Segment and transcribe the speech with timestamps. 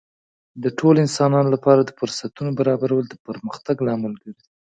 [0.63, 4.47] د ټولو انسانانو لپاره د فرصتونو برابرول د پرمختګ لامل ګرځي.